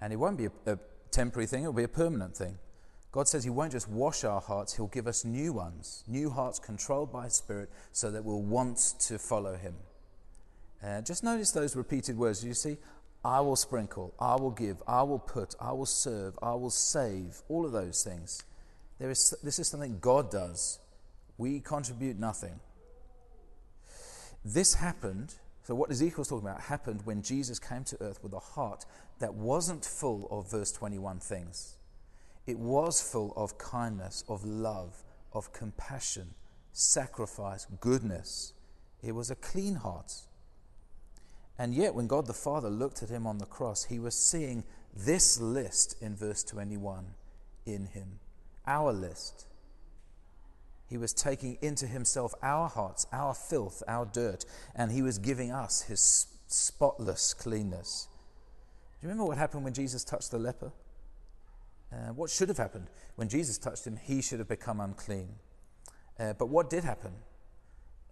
[0.01, 0.79] And it won't be a, a
[1.12, 2.57] temporary thing, it will be a permanent thing.
[3.12, 6.60] God says He won't just wash our hearts, He'll give us new ones, new hearts
[6.60, 9.76] controlled by His Spirit, so that we'll want to follow Him.
[10.84, 12.43] Uh, just notice those repeated words.
[12.43, 12.78] You see,
[13.24, 17.41] I will sprinkle, I will give, I will put, I will serve, I will save,
[17.50, 18.43] all of those things.
[18.97, 20.80] There is, this is something God does.
[21.38, 22.60] We contribute nothing.
[24.43, 28.39] This happened, so what Ezekiel's talking about happened when Jesus came to earth with a
[28.39, 28.86] heart
[29.19, 31.76] that wasn't full of verse 21 things.
[32.45, 36.34] It was full of kindness, of love, of compassion,
[36.73, 38.54] sacrifice, goodness.
[39.04, 40.13] It was a clean heart.
[41.58, 44.63] And yet, when God the Father looked at him on the cross, he was seeing
[44.95, 47.06] this list in verse 21
[47.65, 48.19] in him,
[48.65, 49.45] our list.
[50.89, 55.51] He was taking into himself our hearts, our filth, our dirt, and he was giving
[55.51, 58.08] us his spotless cleanness.
[58.99, 60.71] Do you remember what happened when Jesus touched the leper?
[61.91, 62.88] Uh, what should have happened?
[63.15, 65.30] When Jesus touched him, he should have become unclean.
[66.19, 67.12] Uh, but what did happen?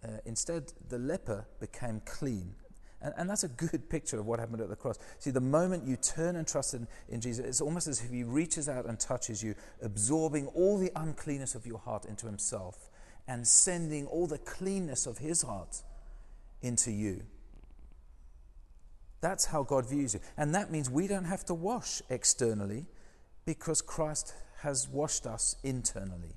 [0.04, 2.54] Uh, instead, the leper became clean.
[3.02, 4.98] And, and, that's a good picture of what happened at the cross.
[5.18, 8.24] See, the moment you turn and trust in, in Jesus, it's almost as if he
[8.24, 12.90] reaches out and touches you, absorbing all the uncleanness of your heart into himself
[13.26, 15.82] and sending all the cleanness of his heart
[16.62, 17.22] into you.
[19.20, 20.20] That's how God views you.
[20.36, 22.86] And that means we don't have to wash externally
[23.44, 26.36] because Christ has washed us internally.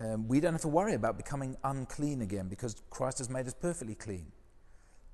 [0.00, 3.54] Um, we don't have to worry about becoming unclean again because Christ has made us
[3.54, 4.32] perfectly clean.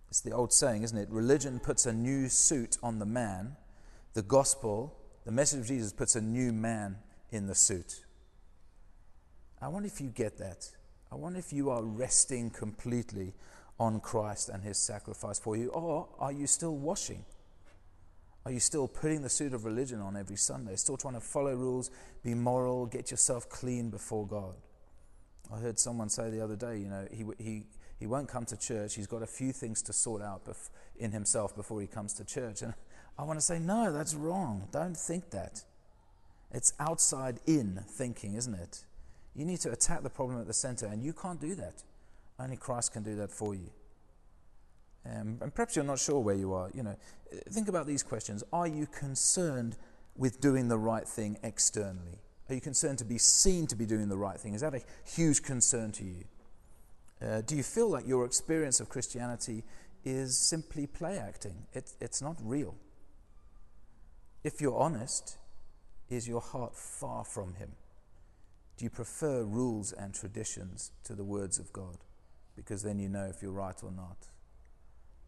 [0.08, 1.10] It's the old saying, isn't it?
[1.10, 3.56] Religion puts a new suit on the man.
[4.14, 6.96] The gospel, the message of Jesus, puts a new man
[7.30, 8.04] in the suit.
[9.60, 10.70] I wonder if you get that.
[11.12, 13.34] I wonder if you are resting completely
[13.78, 17.24] on Christ and his sacrifice for you, or are you still washing?
[18.48, 20.74] Are you still putting the suit of religion on every Sunday?
[20.76, 21.90] Still trying to follow rules,
[22.24, 24.54] be moral, get yourself clean before God?
[25.52, 27.66] I heard someone say the other day, you know, he, he,
[28.00, 28.94] he won't come to church.
[28.94, 32.24] He's got a few things to sort out bef- in himself before he comes to
[32.24, 32.62] church.
[32.62, 32.72] And
[33.18, 34.66] I want to say, no, that's wrong.
[34.72, 35.62] Don't think that.
[36.50, 38.86] It's outside in thinking, isn't it?
[39.34, 41.82] You need to attack the problem at the center, and you can't do that.
[42.40, 43.68] Only Christ can do that for you.
[45.08, 46.70] Um, and perhaps you're not sure where you are.
[46.74, 46.96] You know,
[47.50, 48.44] think about these questions.
[48.52, 49.76] Are you concerned
[50.16, 52.18] with doing the right thing externally?
[52.48, 54.54] Are you concerned to be seen to be doing the right thing?
[54.54, 56.24] Is that a huge concern to you?
[57.20, 59.64] Uh, do you feel like your experience of Christianity
[60.04, 61.66] is simply play acting?
[61.72, 62.74] It, it's not real.
[64.44, 65.36] If you're honest,
[66.08, 67.72] is your heart far from Him?
[68.76, 71.98] Do you prefer rules and traditions to the words of God?
[72.56, 74.16] Because then you know if you're right or not.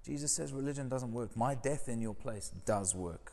[0.04, 1.36] Jesus says religion doesn't work.
[1.36, 3.32] My death in your place does work.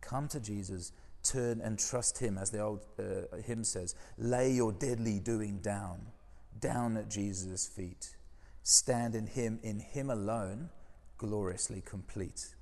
[0.00, 3.94] Come to Jesus, turn and trust Him, as the old uh, hymn says.
[4.18, 6.00] Lay your deadly doing down,
[6.58, 8.10] down at Jesus' feet.
[8.62, 10.68] Stand in Him, in Him alone,
[11.16, 12.54] gloriously complete.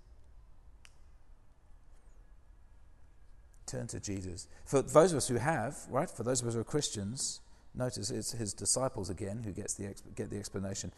[3.66, 4.48] Turn to Jesus.
[4.64, 7.40] For those of us who have, right, for those of us who are Christians,
[7.75, 10.92] notice it's His disciples again who gets the, get the explanation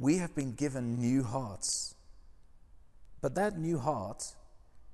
[0.00, 1.94] we have been given new hearts.
[3.20, 4.34] But that new heart,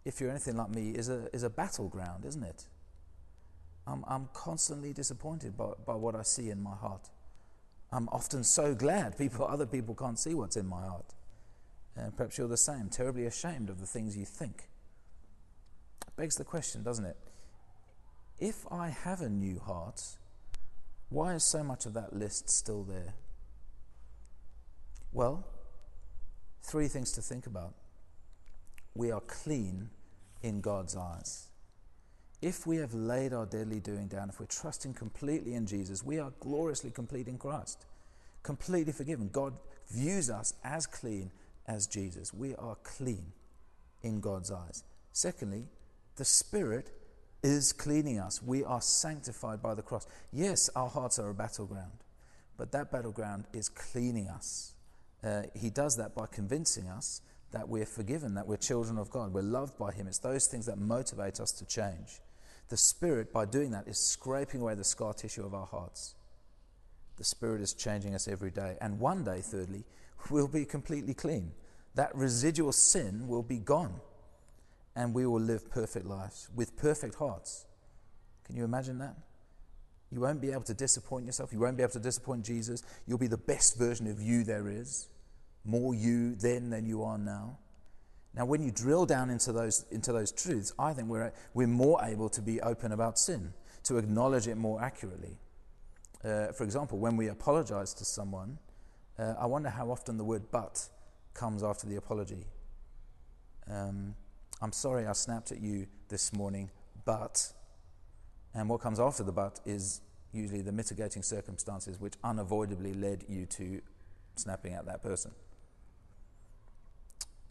[0.04, 2.66] if you're anything like me, is a, is a battleground, isn't it?
[3.86, 7.08] I'm, I'm constantly disappointed by, by what I see in my heart.
[7.92, 11.14] I'm often so glad people, other people can't see what's in my heart.
[11.94, 14.68] And perhaps you're the same, terribly ashamed of the things you think.
[16.04, 17.16] It begs the question, doesn't it?
[18.40, 20.02] If I have a new heart,
[21.10, 23.14] why is so much of that list still there?
[25.16, 25.46] Well,
[26.60, 27.72] three things to think about.
[28.94, 29.88] we are clean
[30.42, 31.48] in God's eyes.
[32.42, 36.18] If we have laid our deadly doing down, if we're trusting completely in Jesus, we
[36.18, 37.86] are gloriously complete in Christ,
[38.42, 39.30] completely forgiven.
[39.32, 39.54] God
[39.90, 41.30] views us as clean
[41.66, 42.34] as Jesus.
[42.34, 43.32] We are clean
[44.02, 44.84] in God's eyes.
[45.12, 45.64] Secondly,
[46.16, 46.90] the Spirit
[47.42, 48.42] is cleaning us.
[48.42, 50.06] We are sanctified by the cross.
[50.30, 52.04] Yes, our hearts are a battleground,
[52.58, 54.74] but that battleground is cleaning us.
[55.24, 57.20] Uh, he does that by convincing us
[57.52, 60.06] that we're forgiven, that we're children of God, we're loved by Him.
[60.06, 62.20] It's those things that motivate us to change.
[62.68, 66.14] The Spirit, by doing that, is scraping away the scar tissue of our hearts.
[67.16, 68.76] The Spirit is changing us every day.
[68.80, 69.84] And one day, thirdly,
[70.30, 71.52] we'll be completely clean.
[71.94, 74.00] That residual sin will be gone.
[74.94, 77.66] And we will live perfect lives with perfect hearts.
[78.44, 79.16] Can you imagine that?
[80.10, 81.52] You won't be able to disappoint yourself.
[81.52, 82.82] You won't be able to disappoint Jesus.
[83.06, 85.08] You'll be the best version of you there is.
[85.64, 87.58] More you then than you are now.
[88.34, 92.00] Now, when you drill down into those, into those truths, I think we're, we're more
[92.04, 93.52] able to be open about sin,
[93.84, 95.38] to acknowledge it more accurately.
[96.22, 98.58] Uh, for example, when we apologize to someone,
[99.18, 100.88] uh, I wonder how often the word but
[101.34, 102.44] comes after the apology.
[103.68, 104.14] Um,
[104.60, 106.70] I'm sorry I snapped at you this morning,
[107.04, 107.52] but.
[108.56, 110.00] And what comes after the but is
[110.32, 113.82] usually the mitigating circumstances which unavoidably led you to
[114.34, 115.32] snapping at that person.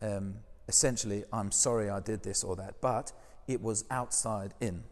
[0.02, 0.36] Um,
[0.68, 3.12] essentially, I'm sorry I did this or that, but
[3.48, 4.84] it was outside in.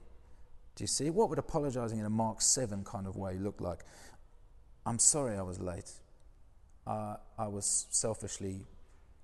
[0.76, 1.10] Do you see?
[1.10, 3.80] What would apologizing in a Mark 7 kind of way look like?
[4.86, 5.92] I'm sorry I was late.
[6.86, 8.66] Uh, I was selfishly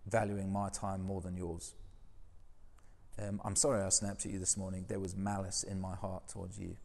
[0.08, 1.76] valuing my time more than yours.
[3.22, 4.86] Um, I'm sorry I snapped at you this morning.
[4.88, 6.78] There was malice in my heart towards you.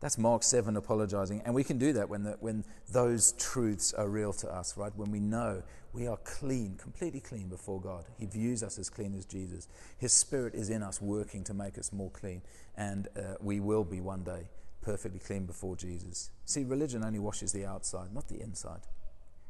[0.00, 1.42] That's Mark 7 apologizing.
[1.44, 4.94] And we can do that when, the, when those truths are real to us, right?
[4.94, 5.62] When we know
[5.94, 8.04] we are clean, completely clean before God.
[8.18, 9.68] He views us as clean as Jesus.
[9.96, 12.42] His Spirit is in us working to make us more clean.
[12.76, 14.50] And uh, we will be one day
[14.82, 16.30] perfectly clean before Jesus.
[16.44, 18.82] See, religion only washes the outside, not the inside.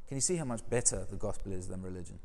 [0.06, 2.20] Can you see how much better the gospel is than religion?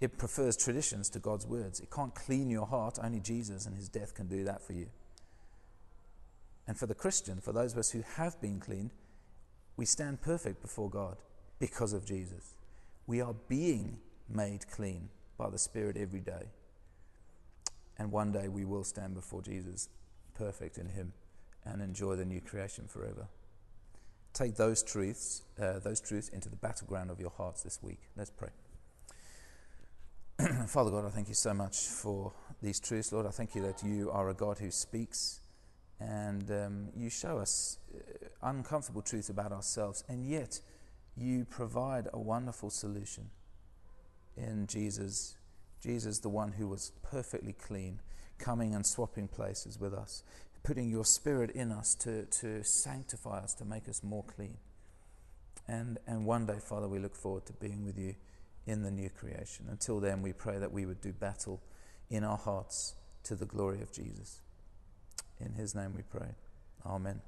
[0.00, 1.80] It prefers traditions to God's words.
[1.80, 2.98] It can't clean your heart.
[3.02, 4.86] Only Jesus and his death can do that for you.
[6.66, 8.92] And for the Christian, for those of us who have been cleaned,
[9.76, 11.16] we stand perfect before God
[11.58, 12.54] because of Jesus.
[13.06, 13.98] We are being
[14.28, 16.48] made clean by the Spirit every day.
[17.98, 19.88] And one day we will stand before Jesus
[20.34, 21.12] perfect in Him
[21.64, 23.26] and enjoy the new creation forever.
[24.32, 27.98] Take those truths, uh, those truths into the battleground of your hearts this week.
[28.16, 28.50] Let's pray.
[30.66, 32.32] Father God, I thank you so much for
[32.62, 33.26] these truths, Lord.
[33.26, 35.40] I thank you that you are a God who speaks
[35.98, 40.60] and um, you show us uh, uncomfortable truths about ourselves, and yet
[41.16, 43.30] you provide a wonderful solution
[44.36, 45.36] in Jesus.
[45.82, 48.00] Jesus, the one who was perfectly clean,
[48.38, 50.22] coming and swapping places with us,
[50.62, 54.56] putting your spirit in us to, to sanctify us, to make us more clean.
[55.68, 58.14] And, and one day, Father, we look forward to being with you
[58.66, 59.66] in the new creation.
[59.70, 61.60] Until then, we pray that we would do battle
[62.10, 62.94] in our hearts
[63.24, 64.40] to the glory of Jesus.
[65.40, 66.34] In his name we pray.
[66.84, 67.20] Amen.